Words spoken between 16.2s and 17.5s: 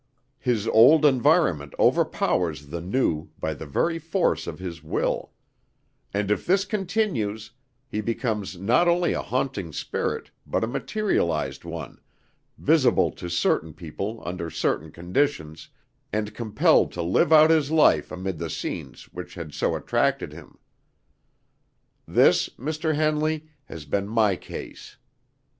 compelled to live